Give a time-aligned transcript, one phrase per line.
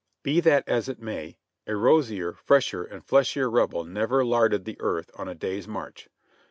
[0.23, 5.11] Be that as it may, a rosier, fresher or fleshier Rebel never "larded the earth"
[5.13, 6.09] on a day's march.